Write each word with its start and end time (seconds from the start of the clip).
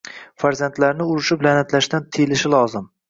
Farzandlarni 0.43 1.05
urishib 1.15 1.45
la'natlashdan 1.49 2.09
tiyilishi 2.17 2.53
lozim. 2.55 2.91